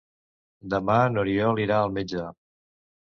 Demà 0.75 0.95
n'Oriol 1.17 1.63
irà 1.67 1.77
al 1.83 1.95
metge. 1.99 2.25